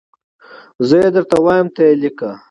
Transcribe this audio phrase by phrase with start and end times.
[0.87, 2.29] زه یي درته وایم ته یي لیکه